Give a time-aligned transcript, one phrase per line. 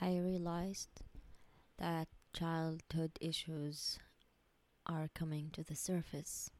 [0.00, 1.02] I realized
[1.78, 3.98] that childhood issues
[4.86, 6.50] are coming to the surface.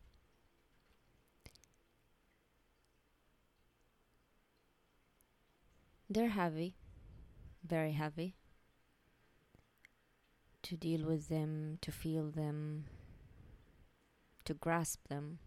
[6.11, 6.75] They're heavy,
[7.65, 8.35] very heavy.
[10.63, 12.87] To deal with them, to feel them,
[14.45, 15.39] to grasp them.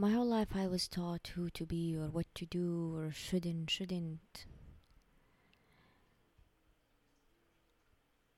[0.00, 3.68] My whole life I was taught who to be or what to do or shouldn't,
[3.68, 4.46] shouldn't.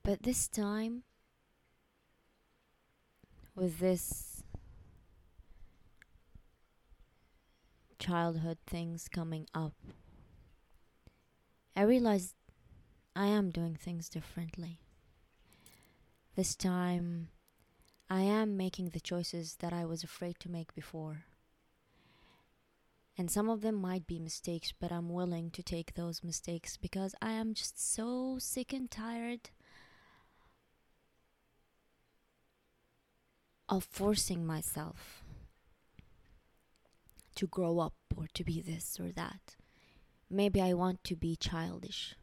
[0.03, 1.05] But this time,
[3.55, 4.43] with this
[8.01, 9.75] childhood things coming up,
[11.77, 12.35] I realized
[13.15, 14.81] I am doing things differently.
[16.35, 17.29] This time,
[18.11, 21.27] I am making the choices that I was afraid to make before.
[23.17, 27.15] And some of them might be mistakes, but I'm willing to take those mistakes because
[27.21, 29.51] I am just so sick and tired
[33.69, 35.23] of forcing myself
[37.35, 39.57] to grow up or to be this or that.
[40.31, 42.15] Maybe I want to be childish.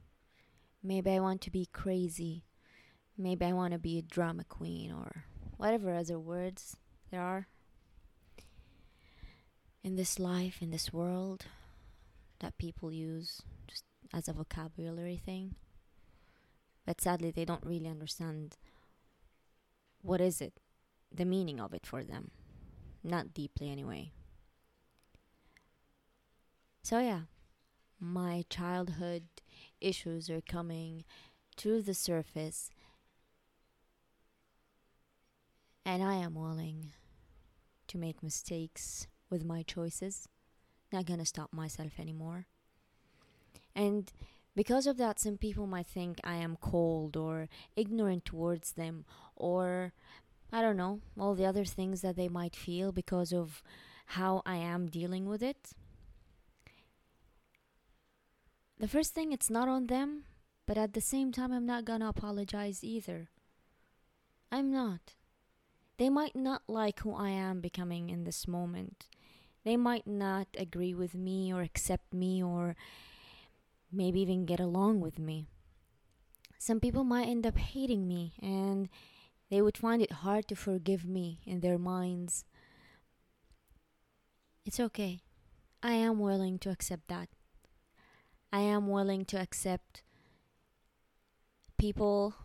[0.81, 2.45] Maybe I want to be crazy.
[3.17, 5.25] Maybe I want to be a drama queen or
[5.58, 6.78] whatever other words
[7.11, 7.47] there are
[9.83, 11.45] in this life, in this world
[12.39, 15.55] that people use just as a vocabulary thing.
[16.85, 18.57] But sadly, they don't really understand
[20.02, 20.53] what is it,
[21.13, 22.31] the meaning of it for them.
[23.03, 24.11] Not deeply, anyway.
[26.81, 27.22] So, yeah,
[28.00, 29.23] my childhood
[29.80, 31.03] issues are coming
[31.57, 32.69] to the surface,
[35.85, 36.94] and I am willing
[37.88, 40.27] to make mistakes with my choices.
[40.91, 42.47] Not gonna stop myself anymore.
[43.75, 44.11] And
[44.55, 49.94] because of that, some people might think I am cold or ignorant towards them, or
[50.51, 53.62] I don't know, all the other things that they might feel because of
[54.07, 55.73] how I am dealing with it.
[58.79, 60.23] The first thing, it's not on them,
[60.66, 63.29] but at the same time, I'm not gonna apologize either.
[64.51, 65.16] I'm not.
[65.97, 69.07] They might not like who I am becoming in this moment
[69.64, 72.75] they might not agree with me or accept me or
[73.92, 75.47] maybe even get along with me.
[76.58, 78.90] Some people might end up hating me and
[79.50, 82.46] they would find it hard to forgive me in their minds.
[84.66, 85.22] It's okay.
[85.81, 87.30] I am willing to accept that.
[88.52, 90.03] I am willing to accept
[91.78, 92.36] people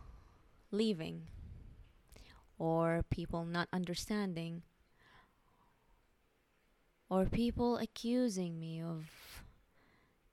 [0.71, 1.29] leaving
[2.59, 4.63] or people not understanding
[7.15, 9.07] or people accusing me of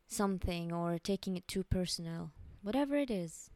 [0.08, 2.32] something or taking it too personal,
[2.64, 3.52] whatever it is.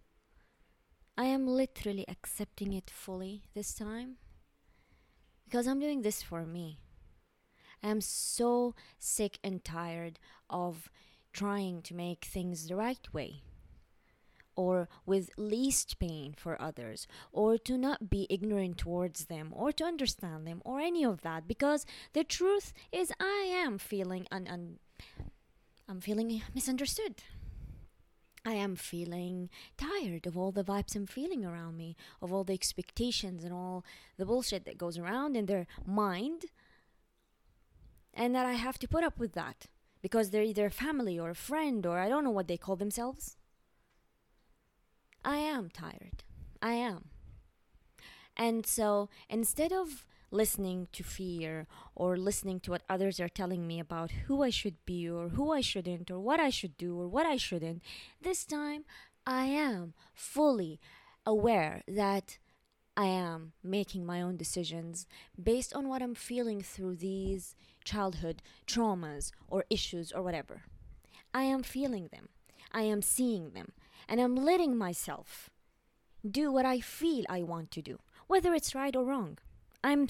[1.18, 4.18] I am literally accepting it fully this time
[5.44, 6.78] because I'm doing this for me.
[7.82, 10.92] I am so sick and tired of
[11.34, 13.42] trying to make things the right way
[14.56, 19.84] or with least pain for others, or to not be ignorant towards them, or to
[19.84, 21.48] understand them, or any of that.
[21.48, 24.80] Because the truth is, I am feeling un- un-
[25.88, 27.22] I'm feeling misunderstood.
[28.46, 32.54] I am feeling tired of all the vibes I'm feeling around me, of all the
[32.54, 33.84] expectations and all
[34.18, 36.46] the bullshit that goes around in their mind,
[38.14, 39.66] and that I have to put up with that
[40.02, 43.38] because they're either family or a friend or I don't know what they call themselves.
[45.26, 46.24] I am tired.
[46.62, 47.06] I am.
[48.38, 53.80] And so instead of listening to fear or listening to what others are telling me
[53.80, 57.08] about who I should be or who I shouldn't or what I should do or
[57.08, 57.82] what I shouldn't,
[58.22, 58.86] this time
[59.26, 60.80] I am fully
[61.26, 62.38] aware that
[62.96, 65.08] I am making my own decisions
[65.42, 70.64] based on what I'm feeling through these childhood traumas or issues or whatever.
[71.34, 72.30] I am feeling them.
[72.72, 73.72] I am seeing them
[74.08, 75.50] and I'm letting myself
[76.30, 79.38] do what I feel I want to do, whether it's right or wrong.
[79.84, 80.08] I'm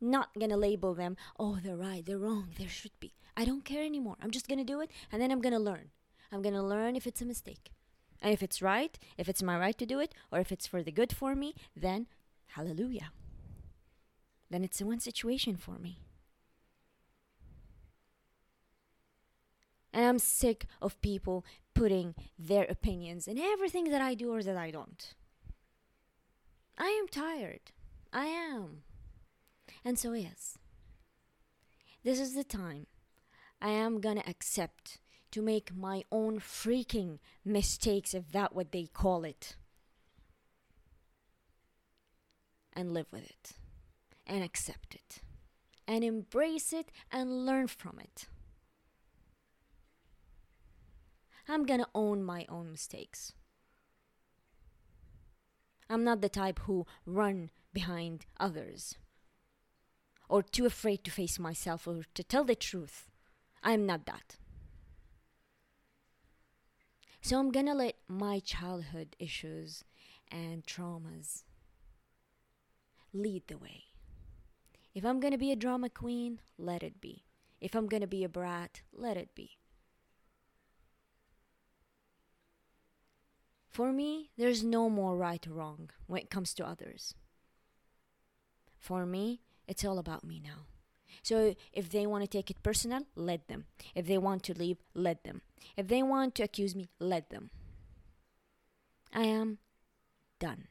[0.00, 3.14] not gonna label them, oh, they're right, they're wrong, there should be.
[3.36, 4.16] I don't care anymore.
[4.22, 5.90] I'm just gonna do it and then I'm gonna learn.
[6.32, 7.72] I'm gonna learn if it's a mistake.
[8.20, 10.82] And if it's right, if it's my right to do it, or if it's for
[10.82, 12.06] the good for me, then
[12.48, 13.12] hallelujah.
[14.50, 16.00] Then it's a one situation for me.
[19.92, 21.44] And I'm sick of people
[21.78, 25.14] putting their opinions in everything that I do or that I don't.
[26.76, 27.70] I am tired.
[28.12, 28.82] I am.
[29.84, 30.58] And so, yes,
[32.02, 32.86] this is the time
[33.62, 34.98] I am gonna accept
[35.30, 39.56] to make my own freaking mistakes, if that what they call it,
[42.72, 43.52] and live with it,
[44.26, 45.20] and accept it,
[45.86, 48.26] and embrace it, and learn from it.
[51.48, 53.32] I'm gonna own my own mistakes.
[55.88, 58.96] I'm not the type who run behind others
[60.28, 63.08] or too afraid to face myself or to tell the truth.
[63.62, 64.36] I'm not that.
[67.22, 69.84] So I'm gonna let my childhood issues
[70.30, 71.44] and traumas
[73.12, 73.84] lead the way.
[74.94, 77.24] If I'm gonna be a drama queen, let it be.
[77.60, 79.57] If I'm gonna be a brat, let it be.
[83.78, 87.14] For me, there's no more right or wrong when it comes to others.
[88.76, 90.66] For me, it's all about me now.
[91.22, 93.66] So if they want to take it personal, let them.
[93.94, 95.42] If they want to leave, let them.
[95.76, 97.50] If they want to accuse me, let them.
[99.14, 99.58] I am
[100.40, 100.66] done.